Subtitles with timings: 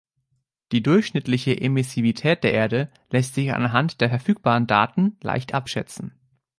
[0.71, 6.15] Die durchschnittliche Emissivität der Erde lässt sich anhand der verfügbaren Daten leicht abschätzen.